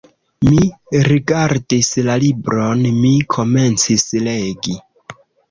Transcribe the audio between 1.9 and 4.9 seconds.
la libron, mi komencis legi.